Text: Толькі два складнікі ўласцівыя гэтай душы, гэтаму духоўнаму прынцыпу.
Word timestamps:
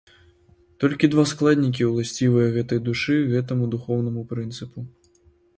Толькі 0.83 1.09
два 1.15 1.25
складнікі 1.31 1.89
ўласцівыя 1.91 2.47
гэтай 2.57 2.79
душы, 2.87 3.21
гэтаму 3.35 3.71
духоўнаму 3.77 4.29
прынцыпу. 4.33 4.79